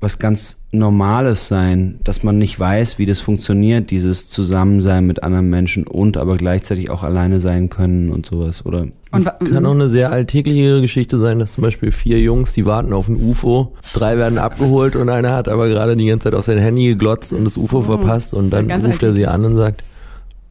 was 0.00 0.18
ganz 0.18 0.62
Normales 0.72 1.48
sein, 1.48 2.00
dass 2.04 2.22
man 2.22 2.38
nicht 2.38 2.58
weiß, 2.58 2.98
wie 2.98 3.06
das 3.06 3.20
funktioniert, 3.20 3.90
dieses 3.90 4.28
Zusammensein 4.28 5.06
mit 5.06 5.22
anderen 5.22 5.50
Menschen 5.50 5.86
und 5.86 6.16
aber 6.16 6.36
gleichzeitig 6.36 6.90
auch 6.90 7.02
alleine 7.02 7.40
sein 7.40 7.68
können 7.68 8.10
und 8.10 8.26
sowas. 8.26 8.64
Oder 8.64 8.86
Und, 9.12 9.24
Kann 9.24 9.66
auch 9.66 9.72
eine 9.72 9.88
sehr 9.88 10.12
alltägliche 10.12 10.80
Geschichte 10.80 11.18
sein, 11.18 11.40
dass 11.40 11.52
zum 11.52 11.62
Beispiel 11.62 11.90
vier 11.90 12.20
Jungs, 12.20 12.52
die 12.52 12.64
warten 12.64 12.92
auf 12.92 13.08
ein 13.08 13.16
UFO, 13.16 13.74
drei 13.92 14.16
werden 14.16 14.38
abgeholt 14.38 14.94
und 14.94 15.08
einer 15.08 15.34
hat 15.34 15.48
aber 15.48 15.68
gerade 15.68 15.96
die 15.96 16.06
ganze 16.06 16.24
Zeit 16.24 16.34
auf 16.34 16.44
sein 16.44 16.58
Handy 16.58 16.86
geglotzt 16.86 17.32
und 17.32 17.44
das 17.44 17.56
UFO 17.56 17.82
verpasst 17.82 18.34
und 18.34 18.50
dann 18.50 18.70
ruft 18.70 19.02
er 19.02 19.12
sie 19.12 19.26
an 19.26 19.44
und 19.44 19.56
sagt, 19.56 19.82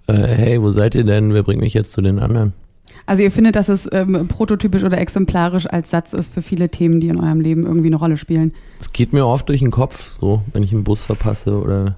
äh, 0.08 0.14
hey, 0.14 0.62
wo 0.62 0.72
seid 0.72 0.94
ihr 0.96 1.06
denn? 1.06 1.34
Wer 1.34 1.44
bringt 1.44 1.62
mich 1.62 1.74
jetzt 1.74 1.94
zu 1.94 2.02
den 2.02 2.20
anderen? 2.20 2.54
also 3.10 3.24
ihr 3.24 3.32
findet, 3.32 3.56
dass 3.56 3.70
es 3.70 3.90
ähm, 3.92 4.28
prototypisch 4.28 4.84
oder 4.84 5.00
exemplarisch 5.00 5.66
als 5.66 5.90
Satz 5.90 6.14
ist 6.14 6.32
für 6.32 6.44
viele 6.44 6.70
Themen, 6.70 7.00
die 7.00 7.08
in 7.08 7.20
eurem 7.20 7.42
Leben 7.42 7.66
irgendwie 7.66 7.88
eine 7.88 7.96
Rolle 7.96 8.18
spielen. 8.18 8.54
Es 8.80 8.94
geht 8.94 9.14
mir 9.14 9.26
oft 9.26 9.50
durch 9.50 9.62
den 9.62 9.72
Kopf, 9.72 10.12
so, 10.22 10.44
wenn 10.54 10.62
ich 10.62 10.72
einen 10.72 10.84
Bus 10.84 11.02
verpasse 11.02 11.60
oder 11.60 11.96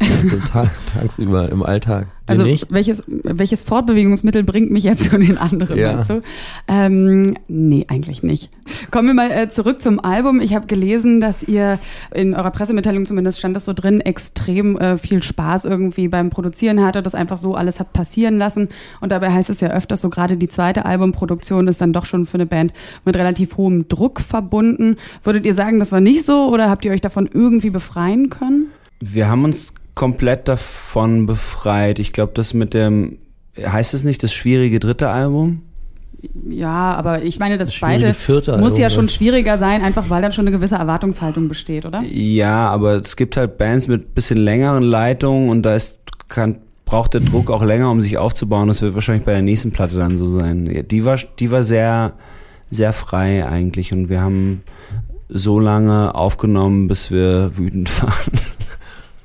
tag, 0.52 0.70
tagsüber 0.92 1.50
im 1.50 1.62
Alltag. 1.62 2.06
Dir 2.26 2.30
Also 2.30 2.42
nicht? 2.44 2.66
welches, 2.70 3.02
welches 3.06 3.62
Fortbewegungsmittel 3.62 4.42
bringt 4.42 4.70
mich 4.70 4.84
jetzt 4.84 5.10
zu 5.10 5.18
den 5.18 5.38
anderen? 5.38 5.78
Ja. 5.78 6.02
du? 6.02 6.20
Ähm, 6.66 7.36
nee, 7.48 7.84
eigentlich 7.88 8.22
nicht. 8.22 8.50
Kommen 8.90 9.08
wir 9.08 9.14
mal 9.14 9.30
äh, 9.30 9.50
zurück 9.50 9.82
zum 9.82 10.00
Album. 10.00 10.40
Ich 10.40 10.54
habe 10.54 10.66
gelesen, 10.66 11.20
dass 11.20 11.42
ihr 11.42 11.78
in 12.14 12.34
eurer 12.34 12.50
Pressemitteilung 12.50 13.04
zumindest 13.04 13.38
stand 13.38 13.54
das 13.54 13.64
so 13.64 13.72
drin, 13.72 14.00
extrem 14.00 14.76
äh, 14.78 14.96
viel 14.96 15.22
Spaß 15.22 15.64
irgendwie 15.66 16.08
beim 16.08 16.30
Produzieren 16.30 16.84
hatte, 16.84 17.02
das 17.02 17.14
einfach 17.14 17.38
so 17.38 17.54
alles 17.54 17.78
hat 17.78 17.92
passieren 17.92 18.38
lassen. 18.38 18.68
Und 19.00 19.12
dabei 19.12 19.30
heißt 19.30 19.50
es 19.50 19.60
ja 19.60 19.68
öfters 19.68 20.00
so, 20.00 20.10
gerade 20.10 20.36
die 20.36 20.48
zweite 20.48 20.86
Albumproduktion 20.86 21.68
ist 21.68 21.80
dann 21.80 21.92
doch 21.92 22.06
schon 22.06 22.26
für 22.26 22.34
eine 22.34 22.46
Band 22.46 22.72
mit 23.04 23.16
relativ 23.16 23.56
hohem 23.56 23.88
Druck 23.88 24.20
verbunden. 24.20 24.96
Würdet 25.22 25.44
ihr 25.44 25.54
sagen, 25.54 25.78
das 25.78 25.92
war 25.92 26.00
nicht 26.00 26.24
so 26.24 26.48
oder 26.48 26.70
habt 26.70 26.84
ihr 26.84 26.92
euch 26.92 27.00
davon 27.02 27.28
irgendwie 27.32 27.70
befreien 27.70 28.30
können? 28.30 28.68
wir 29.12 29.28
haben 29.28 29.44
uns 29.44 29.72
komplett 29.94 30.48
davon 30.48 31.26
befreit. 31.26 31.98
Ich 31.98 32.12
glaube, 32.12 32.32
das 32.34 32.54
mit 32.54 32.74
dem, 32.74 33.18
heißt 33.58 33.94
es 33.94 34.04
nicht 34.04 34.22
das 34.22 34.32
schwierige 34.32 34.80
dritte 34.80 35.08
Album? 35.08 35.62
Ja, 36.48 36.94
aber 36.94 37.22
ich 37.22 37.38
meine, 37.38 37.58
das, 37.58 37.68
Das 37.68 37.76
zweite 37.76 38.14
vierte 38.14 38.52
muss 38.52 38.72
Album, 38.72 38.80
ja 38.80 38.90
schon 38.90 39.08
schwieriger 39.08 39.58
sein, 39.58 39.82
einfach 39.82 40.08
weil 40.10 40.22
dann 40.22 40.32
schon 40.32 40.46
eine 40.46 40.56
gewisse 40.56 40.76
Erwartungshaltung 40.76 41.48
besteht, 41.48 41.84
oder? 41.84 42.02
Ja, 42.02 42.68
aber 42.70 43.00
es 43.00 43.16
gibt 43.16 43.36
halt 43.36 43.58
Bands 43.58 43.88
mit 43.88 44.14
bisschen 44.14 44.38
längeren 44.38 44.82
Leitungen 44.82 45.50
und 45.50 45.62
da 45.62 45.74
ist, 45.74 45.98
kann, 46.28 46.56
braucht 46.86 47.14
der 47.14 47.20
Druck 47.20 47.50
auch 47.50 47.62
länger, 47.62 47.90
um 47.90 48.00
sich 48.00 48.16
aufzubauen. 48.16 48.68
Das 48.68 48.80
wird 48.80 48.94
wahrscheinlich 48.94 49.24
bei 49.24 49.32
der 49.32 49.42
nächsten 49.42 49.70
Platte 49.70 49.96
dann 49.96 50.16
so 50.16 50.28
sein. 50.30 50.86
Die 50.90 51.04
war, 51.04 51.18
die 51.38 51.50
war 51.50 51.62
sehr, 51.62 52.14
sehr 52.70 52.92
frei 52.92 53.46
eigentlich 53.46 53.92
und 53.92 54.08
wir 54.08 54.22
haben 54.22 54.62
so 55.28 55.58
lange 55.58 56.14
aufgenommen, 56.14 56.88
bis 56.88 57.10
wir 57.10 57.52
wütend 57.56 58.02
waren. 58.02 58.40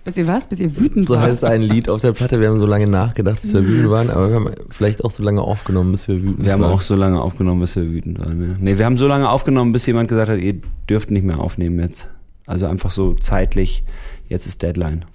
Bis 0.09 0.17
ihr 0.17 0.25
was? 0.25 0.47
Bis 0.47 0.59
ihr 0.59 0.75
wütend 0.75 1.05
So 1.05 1.13
wart? 1.13 1.25
heißt 1.25 1.43
ein 1.43 1.61
Lied 1.61 1.87
auf 1.87 2.01
der 2.01 2.13
Platte. 2.13 2.39
Wir 2.41 2.49
haben 2.49 2.57
so 2.57 2.65
lange 2.65 2.87
nachgedacht, 2.87 3.43
bis 3.43 3.53
wir 3.53 3.63
wütend 3.63 3.91
waren, 3.91 4.09
aber 4.09 4.29
wir 4.29 4.35
haben 4.37 4.49
vielleicht 4.71 5.05
auch 5.05 5.11
so 5.11 5.21
lange 5.21 5.41
aufgenommen, 5.41 5.91
bis 5.91 6.07
wir 6.07 6.15
wütend 6.19 6.43
Wir 6.43 6.53
haben 6.53 6.61
waren. 6.63 6.71
auch 6.71 6.81
so 6.81 6.95
lange 6.95 7.21
aufgenommen, 7.21 7.61
bis 7.61 7.75
wir 7.75 7.87
wütend 7.87 8.17
waren. 8.19 8.41
Ja. 8.41 8.55
Nee, 8.59 8.77
wir 8.79 8.85
haben 8.85 8.97
so 8.97 9.07
lange 9.07 9.29
aufgenommen, 9.29 9.71
bis 9.71 9.85
jemand 9.85 10.09
gesagt 10.09 10.29
hat, 10.31 10.39
ihr 10.39 10.55
dürft 10.89 11.11
nicht 11.11 11.23
mehr 11.23 11.39
aufnehmen 11.39 11.79
jetzt. 11.79 12.07
Also 12.47 12.65
einfach 12.65 12.89
so 12.89 13.13
zeitlich, 13.13 13.83
jetzt 14.27 14.47
ist 14.47 14.63
Deadline. 14.63 15.05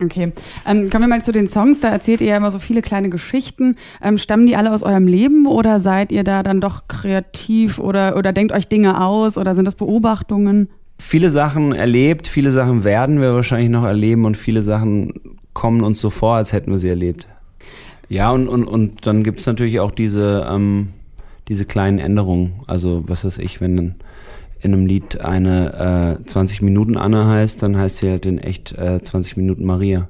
Okay. 0.00 0.32
Ähm, 0.64 0.88
kommen 0.90 1.02
wir 1.04 1.08
mal 1.08 1.24
zu 1.24 1.32
den 1.32 1.48
Songs. 1.48 1.80
Da 1.80 1.88
erzählt 1.88 2.20
ihr 2.20 2.28
ja 2.28 2.36
immer 2.36 2.52
so 2.52 2.60
viele 2.60 2.82
kleine 2.82 3.08
Geschichten. 3.10 3.74
Ähm, 4.00 4.16
stammen 4.18 4.46
die 4.46 4.54
alle 4.54 4.70
aus 4.72 4.84
eurem 4.84 5.08
Leben 5.08 5.46
oder 5.46 5.80
seid 5.80 6.12
ihr 6.12 6.22
da 6.22 6.44
dann 6.44 6.60
doch 6.60 6.86
kreativ 6.86 7.80
oder, 7.80 8.16
oder 8.16 8.32
denkt 8.32 8.52
euch 8.52 8.68
Dinge 8.68 9.02
aus 9.02 9.36
oder 9.36 9.56
sind 9.56 9.64
das 9.64 9.74
Beobachtungen? 9.74 10.68
Viele 10.98 11.30
Sachen 11.30 11.72
erlebt, 11.72 12.28
viele 12.28 12.52
Sachen 12.52 12.84
werden 12.84 13.20
wir 13.20 13.34
wahrscheinlich 13.34 13.70
noch 13.70 13.84
erleben 13.84 14.24
und 14.24 14.36
viele 14.36 14.62
Sachen 14.62 15.12
kommen 15.52 15.82
uns 15.82 16.00
so 16.00 16.10
vor, 16.10 16.36
als 16.36 16.52
hätten 16.52 16.70
wir 16.70 16.78
sie 16.78 16.88
erlebt. 16.88 17.26
Ja, 18.08 18.30
und, 18.30 18.48
und, 18.48 18.64
und 18.64 19.06
dann 19.06 19.24
gibt's 19.24 19.46
natürlich 19.46 19.80
auch 19.80 19.90
diese, 19.90 20.46
ähm, 20.50 20.88
diese 21.48 21.64
kleinen 21.64 21.98
Änderungen. 21.98 22.54
Also, 22.66 23.04
was 23.06 23.24
weiß 23.24 23.38
ich, 23.38 23.60
wenn 23.60 23.96
in 24.60 24.72
einem 24.72 24.86
Lied 24.86 25.20
eine 25.20 26.18
äh, 26.20 26.24
20 26.26 26.62
Minuten 26.62 26.96
Anne 26.96 27.26
heißt, 27.26 27.62
dann 27.62 27.76
heißt 27.76 27.98
sie 27.98 28.10
halt 28.10 28.26
in 28.26 28.38
echt 28.38 28.72
äh, 28.72 29.02
20 29.02 29.36
Minuten 29.36 29.64
Maria. 29.64 30.08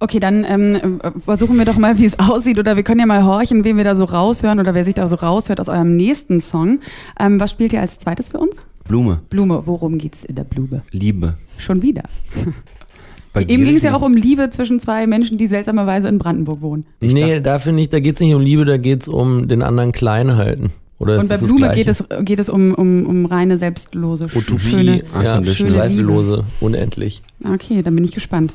Okay, 0.00 0.20
dann 0.20 0.44
ähm, 0.44 1.00
äh, 1.02 1.10
versuchen 1.18 1.58
wir 1.58 1.64
doch 1.64 1.78
mal, 1.78 1.98
wie 1.98 2.04
es 2.04 2.18
aussieht. 2.18 2.58
Oder 2.58 2.76
wir 2.76 2.82
können 2.82 3.00
ja 3.00 3.06
mal 3.06 3.24
horchen, 3.24 3.64
wen 3.64 3.76
wir 3.76 3.84
da 3.84 3.94
so 3.94 4.04
raushören 4.04 4.60
oder 4.60 4.74
wer 4.74 4.84
sich 4.84 4.94
da 4.94 5.08
so 5.08 5.16
raushört 5.16 5.60
aus 5.60 5.68
eurem 5.68 5.96
nächsten 5.96 6.40
Song. 6.40 6.80
Ähm, 7.18 7.40
was 7.40 7.50
spielt 7.50 7.72
ihr 7.72 7.80
als 7.80 7.98
zweites 7.98 8.28
für 8.28 8.38
uns? 8.38 8.66
Blume, 8.88 9.20
Blume. 9.30 9.62
Worum 9.66 9.98
geht's 9.98 10.24
in 10.24 10.34
der 10.34 10.44
Blume? 10.44 10.78
Liebe. 10.90 11.34
Schon 11.58 11.82
wieder. 11.82 12.02
Bei 13.34 13.42
Eben 13.42 13.64
ging 13.64 13.76
es 13.76 13.82
ja 13.82 13.94
auch 13.94 14.02
um 14.02 14.14
Liebe 14.14 14.48
zwischen 14.50 14.80
zwei 14.80 15.06
Menschen, 15.06 15.36
die 15.38 15.46
seltsamerweise 15.46 16.08
in 16.08 16.18
Brandenburg 16.18 16.62
wohnen. 16.62 16.86
Nee, 17.00 17.40
da 17.40 17.58
finde 17.58 17.82
ich, 17.82 17.90
da 17.90 18.00
geht's 18.00 18.20
nicht 18.20 18.34
um 18.34 18.40
Liebe, 18.40 18.64
da 18.64 18.78
geht's 18.78 19.06
um 19.06 19.46
den 19.48 19.62
anderen 19.62 19.92
klein 19.92 20.36
halten. 20.36 20.70
Oder 20.98 21.20
Und 21.20 21.28
bei 21.28 21.36
Blume 21.36 21.70
geht 21.74 21.88
es, 21.88 22.02
geht 22.22 22.40
es 22.40 22.48
um, 22.48 22.74
um, 22.74 23.06
um 23.06 23.26
reine, 23.26 23.56
selbstlose, 23.58 24.26
Utopie, 24.34 24.68
schöne. 24.68 25.04
ja, 25.14 25.36
Unconditional. 25.36 25.88
zweifellose, 25.88 26.44
unendlich. 26.60 27.22
Okay, 27.44 27.82
dann 27.82 27.94
bin 27.94 28.04
ich 28.04 28.12
gespannt. 28.12 28.54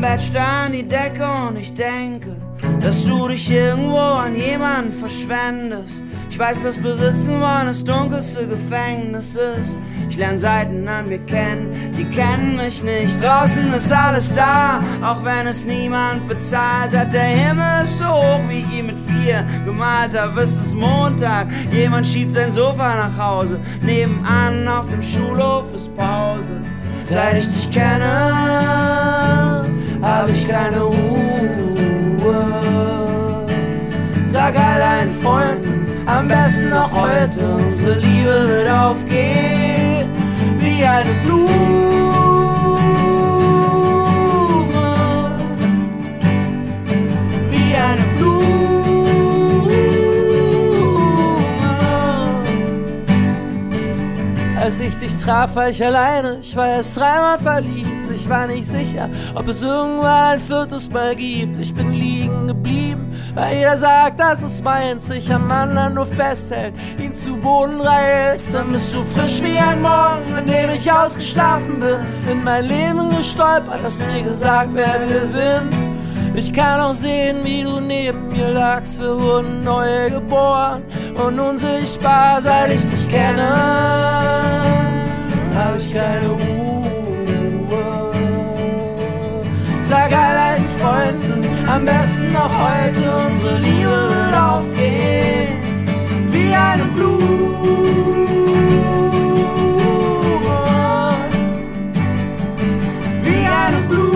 Im 0.00 0.08
Bett, 0.08 0.22
starr 0.22 0.66
an 0.66 0.72
die 0.72 0.82
Decke 0.82 1.26
und 1.48 1.58
ich 1.58 1.74
denke, 1.74 2.36
dass 2.80 3.04
du 3.04 3.28
dich 3.28 3.50
irgendwo 3.50 3.98
an 3.98 4.34
jemanden 4.34 4.92
verschwendest. 4.92 6.02
Ich 6.30 6.38
weiß, 6.38 6.62
das 6.62 6.78
Besitzen 6.78 7.40
wollen 7.40 7.66
das 7.66 7.84
dunkelste 7.84 8.46
Gefängnis 8.46 9.36
ist. 9.36 9.76
Ich 10.08 10.16
lerne 10.16 10.38
Seiten 10.38 10.88
an 10.88 11.08
mir 11.08 11.18
kennen, 11.18 11.92
die 11.98 12.04
kennen 12.04 12.56
mich 12.56 12.82
nicht. 12.82 13.22
Draußen 13.22 13.72
ist 13.74 13.92
alles 13.92 14.34
da, 14.34 14.80
auch 15.02 15.22
wenn 15.24 15.46
es 15.46 15.64
niemand 15.64 16.28
bezahlt 16.28 16.96
hat. 16.96 17.12
Der 17.12 17.22
Himmel 17.22 17.82
ist 17.82 17.98
so 17.98 18.06
hoch, 18.06 18.40
wie 18.48 18.60
ich 18.60 18.78
ihn 18.78 18.86
mit 18.86 18.98
vier 18.98 19.44
gemalt 19.66 20.18
habe. 20.18 20.40
Es 20.40 20.58
ist 20.58 20.74
Montag, 20.74 21.48
jemand 21.72 22.06
schiebt 22.06 22.30
sein 22.30 22.52
Sofa 22.52 22.94
nach 22.94 23.18
Hause. 23.18 23.60
Nebenan 23.82 24.66
auf 24.66 24.88
dem 24.88 25.02
Schulhof 25.02 25.64
ist 25.74 25.94
Pause. 25.96 26.62
Seit 27.04 27.38
ich 27.38 27.48
dich 27.48 27.70
kenne, 27.72 29.49
hab 30.02 30.28
ich 30.28 30.48
keine 30.48 30.80
Ruhe. 30.80 30.96
Sag 34.26 34.56
all 34.56 34.78
deinen 34.78 35.12
Freunden, 35.12 35.86
am 36.06 36.28
besten 36.28 36.70
noch 36.70 36.90
heute, 36.92 37.40
unsere 37.56 37.98
Liebe 37.98 38.48
wird 38.48 38.70
aufgehen 38.70 40.08
wie 40.58 40.84
eine 40.84 41.10
Blume. 41.24 41.50
Wie 47.50 47.74
eine 47.76 48.04
Blume. 48.16 48.40
Als 54.60 54.80
ich 54.80 54.96
dich 54.96 55.16
traf, 55.16 55.54
war 55.54 55.68
ich 55.70 55.84
alleine. 55.84 56.38
Ich 56.40 56.54
war 56.56 56.68
erst 56.68 56.96
dreimal 56.96 57.38
verliebt. 57.38 57.89
Ich 58.30 58.36
war 58.36 58.46
nicht 58.46 58.64
sicher, 58.64 59.10
ob 59.34 59.48
es 59.48 59.60
irgendwann 59.60 60.34
ein 60.34 60.40
viertes 60.40 60.88
Mal 60.88 61.16
gibt. 61.16 61.56
Ich 61.56 61.74
bin 61.74 61.92
liegen 61.92 62.46
geblieben, 62.46 63.12
weil 63.34 63.56
jeder 63.56 63.76
sagt, 63.76 64.20
dass 64.20 64.44
es 64.44 64.62
meint, 64.62 65.02
sich 65.02 65.34
am 65.34 65.50
anderen 65.50 65.94
nur 65.94 66.06
festhält, 66.06 66.74
ihn 67.00 67.12
zu 67.12 67.36
Boden 67.36 67.80
reißt. 67.80 68.54
Dann 68.54 68.70
bist 68.70 68.94
du 68.94 69.02
frisch 69.02 69.42
wie 69.42 69.58
ein 69.58 69.82
Morgen, 69.82 70.32
an 70.36 70.46
dem 70.46 70.70
ich 70.70 70.92
ausgeschlafen 70.92 71.80
bin, 71.80 72.30
in 72.30 72.44
mein 72.44 72.66
Leben 72.66 73.08
gestolpert, 73.08 73.80
hast 73.82 74.06
mir 74.06 74.22
gesagt, 74.22 74.70
wer 74.74 75.00
wir 75.08 75.26
sind. 75.26 75.72
Ich 76.36 76.52
kann 76.52 76.78
auch 76.78 76.94
sehen, 76.94 77.38
wie 77.42 77.64
du 77.64 77.80
neben 77.80 78.28
mir 78.28 78.50
lagst. 78.50 79.00
Wir 79.00 79.20
wurden 79.20 79.64
neu 79.64 80.08
geboren 80.08 80.82
und 81.16 81.40
unsichtbar, 81.40 82.40
seit 82.40 82.70
ich 82.70 82.88
dich 82.88 83.08
kenne. 83.08 83.48
Hab 85.52 85.76
ich 85.76 85.92
keine 85.92 86.28
Ruhe. 86.28 86.49
Sag 89.90 90.12
all 90.12 90.34
deinen 90.36 90.68
Freunden, 90.78 91.44
am 91.68 91.84
besten 91.84 92.32
noch 92.32 92.52
heute, 92.64 93.10
unsere 93.26 93.58
Liebe 93.58 93.90
wird 93.90 94.36
aufgehen. 94.38 95.48
Wie 96.30 96.54
eine 96.54 96.84
Blume. 96.94 97.18
Wie 103.24 103.46
eine 103.64 103.80
Blume. 103.88 104.10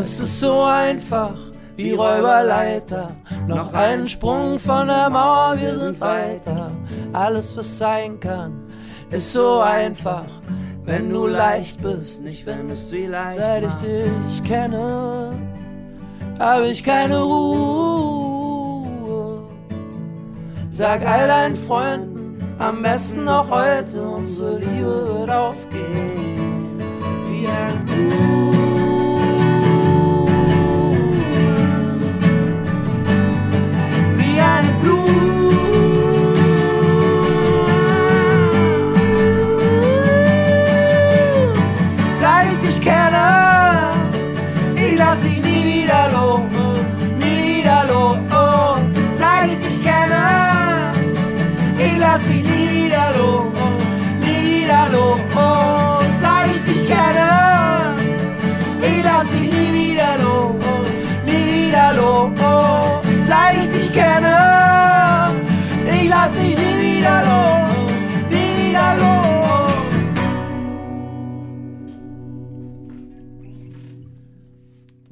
Es 0.00 0.18
ist 0.18 0.40
so 0.40 0.64
einfach 0.64 1.36
wie 1.76 1.92
Räuberleiter. 1.92 3.14
Noch 3.46 3.72
einen 3.72 4.08
Sprung 4.08 4.58
von 4.58 4.88
der 4.88 5.10
Mauer, 5.10 5.56
wir 5.58 5.78
sind 5.78 6.00
weiter. 6.00 6.72
Alles, 7.12 7.56
was 7.56 7.78
sein 7.78 8.18
kann, 8.18 8.63
ist 9.14 9.32
so 9.32 9.60
einfach. 9.60 10.26
Wenn 10.84 11.10
du 11.10 11.26
leicht 11.26 11.80
bist, 11.80 12.22
nicht 12.22 12.44
wenn 12.46 12.68
es 12.70 12.90
vielleicht 12.90 13.38
Seit 13.38 13.64
ich 13.64 13.72
dich 13.80 14.44
kenne, 14.44 15.32
habe 16.38 16.66
ich 16.66 16.84
keine 16.84 17.22
Ruhe. 17.22 18.84
Sag 20.70 21.06
all 21.06 21.28
deinen 21.28 21.56
Freunden, 21.56 22.38
am 22.58 22.82
besten 22.82 23.24
noch 23.24 23.48
heute, 23.48 24.02
unsere 24.02 24.58
Liebe 24.58 25.18
wird 25.18 25.30
aufgehen. 25.30 26.82
Wie 27.30 27.46
ein 27.46 27.84
Blumen. 27.86 28.53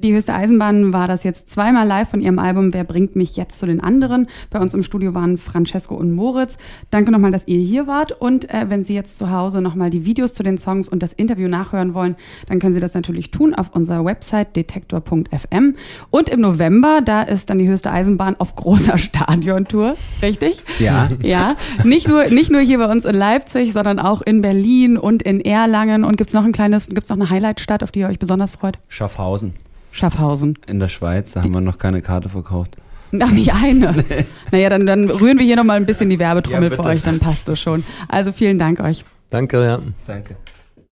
Die 0.03 0.13
höchste 0.13 0.33
Eisenbahn 0.33 0.91
war 0.91 1.07
das 1.07 1.23
jetzt 1.23 1.49
zweimal 1.49 1.87
live 1.87 2.09
von 2.09 2.19
ihrem 2.19 2.37
Album 2.37 2.73
Wer 2.73 2.83
bringt 2.83 3.15
mich 3.15 3.37
jetzt 3.37 3.57
zu 3.57 3.65
den 3.65 3.79
anderen? 3.79 4.27
Bei 4.49 4.59
uns 4.59 4.73
im 4.73 4.83
Studio 4.83 5.13
waren 5.13 5.37
Francesco 5.37 5.95
und 5.95 6.11
Moritz. 6.11 6.57
Danke 6.89 7.09
nochmal, 7.09 7.31
dass 7.31 7.47
ihr 7.47 7.61
hier 7.61 7.87
wart. 7.87 8.11
Und 8.11 8.49
äh, 8.49 8.65
wenn 8.67 8.83
Sie 8.83 8.95
jetzt 8.95 9.17
zu 9.17 9.31
Hause 9.31 9.61
nochmal 9.61 9.91
die 9.91 10.03
Videos 10.03 10.33
zu 10.33 10.43
den 10.43 10.57
Songs 10.57 10.89
und 10.89 11.01
das 11.01 11.13
Interview 11.13 11.47
nachhören 11.47 11.93
wollen, 11.93 12.17
dann 12.49 12.59
können 12.59 12.73
Sie 12.73 12.81
das 12.81 12.95
natürlich 12.95 13.31
tun 13.31 13.55
auf 13.55 13.73
unserer 13.73 14.03
Website 14.03 14.57
detektor.fm. 14.57 15.75
Und 16.09 16.27
im 16.27 16.41
November, 16.41 16.99
da 16.99 17.21
ist 17.21 17.49
dann 17.49 17.59
die 17.59 17.69
höchste 17.69 17.89
Eisenbahn 17.89 18.35
auf 18.39 18.57
großer 18.57 18.97
Stadiontour. 18.97 19.95
Richtig? 20.21 20.65
Ja. 20.79 21.07
Ja. 21.21 21.55
Nicht 21.85 22.09
nur, 22.09 22.25
nicht 22.25 22.51
nur 22.51 22.59
hier 22.59 22.79
bei 22.79 22.91
uns 22.91 23.05
in 23.05 23.15
Leipzig, 23.15 23.71
sondern 23.71 23.99
auch 23.99 24.21
in 24.21 24.41
Berlin 24.41 24.97
und 24.97 25.23
in 25.23 25.39
Erlangen. 25.39 26.03
Und 26.03 26.17
gibt's 26.17 26.33
noch 26.33 26.43
ein 26.43 26.51
kleines, 26.51 26.89
gibt's 26.89 27.09
noch 27.09 27.15
eine 27.15 27.29
Highlightstadt, 27.29 27.83
auf 27.83 27.91
die 27.91 28.01
ihr 28.01 28.09
euch 28.09 28.19
besonders 28.19 28.51
freut? 28.51 28.77
Schaffhausen 28.89 29.53
Schaffhausen. 29.93 30.57
in 30.67 30.79
der 30.79 30.87
Schweiz, 30.87 31.33
da 31.33 31.43
haben 31.43 31.53
wir 31.53 31.61
noch 31.61 31.77
keine 31.77 32.01
Karte 32.01 32.27
verkauft. 32.27 32.75
Ach, 33.19 33.31
nicht 33.31 33.53
eine. 33.53 33.95
Naja, 34.51 34.69
dann, 34.69 34.85
dann 34.85 35.09
rühren 35.09 35.37
wir 35.39 35.45
hier 35.45 35.55
nochmal 35.55 35.77
ein 35.77 35.85
bisschen 35.85 36.09
die 36.09 36.19
Werbetrommel 36.19 36.69
Ja, 36.69 36.75
für 36.75 36.83
euch, 36.83 37.01
dann 37.01 37.19
passt 37.19 37.47
das 37.47 37.59
schon. 37.59 37.83
Also 38.07 38.31
vielen 38.31 38.59
Dank 38.59 38.79
euch. 38.79 39.03
Danke, 39.29 39.63
ja. 39.63 39.79
Danke. 40.05 40.35